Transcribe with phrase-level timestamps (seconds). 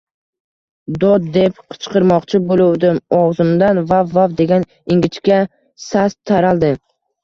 [1.03, 5.43] “Dod!” deb qichqirmoqchi bo‘luvdim, og‘zimdan “vav, vav” degan ingichka
[5.89, 6.77] sas taraldi